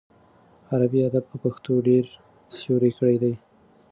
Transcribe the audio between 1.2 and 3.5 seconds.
په پښتو ډېر سیوری کړی دی.